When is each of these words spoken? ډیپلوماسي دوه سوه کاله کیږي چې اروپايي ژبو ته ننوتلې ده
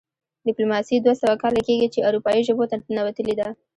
ډیپلوماسي 0.47 0.95
دوه 0.99 1.15
سوه 1.21 1.35
کاله 1.41 1.61
کیږي 1.67 1.87
چې 1.93 2.05
اروپايي 2.07 2.41
ژبو 2.47 2.63
ته 2.71 2.75
ننوتلې 2.93 3.35
ده 3.39 3.47